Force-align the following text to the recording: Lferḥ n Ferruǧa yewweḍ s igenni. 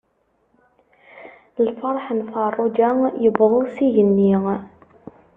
Lferḥ 1.67 2.05
n 2.17 2.19
Ferruǧa 2.31 2.89
yewweḍ 3.21 3.53
s 3.73 3.75
igenni. 3.85 4.33